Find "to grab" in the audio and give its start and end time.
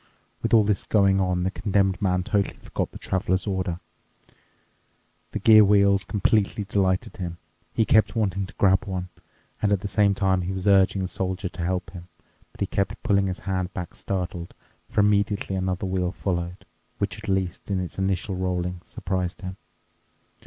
8.47-8.85